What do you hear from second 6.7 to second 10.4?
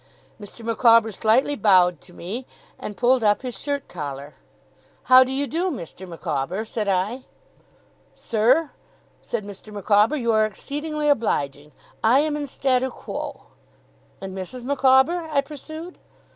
I. 'Sir,' said Mr. Micawber, 'you